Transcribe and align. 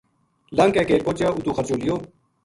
لنگھ 0.57 0.73
کے 0.73 0.83
کیل 0.87 1.01
پوہچیا 1.05 1.27
اُتو 1.31 1.51
خرچو 1.57 1.75
لیو 1.81 1.95